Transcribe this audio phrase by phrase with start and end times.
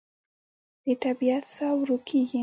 [0.85, 2.39] د طبیعت ساه ورو کېږي